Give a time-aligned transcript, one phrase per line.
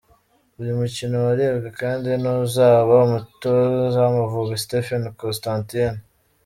[0.59, 5.99] Uyu mukino warebwe kandi n’uzaba umutoza w’Amavubi, Stephen Constantine.